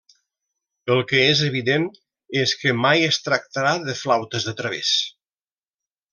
El 0.93 1.01
que 1.11 1.19
és 1.33 1.43
evident 1.47 1.85
és 2.45 2.55
que 2.63 2.73
mai 2.87 3.05
es 3.11 3.21
tractarà 3.27 3.75
de 3.85 3.97
flautes 4.01 4.49
de 4.51 4.55
través. 4.63 4.97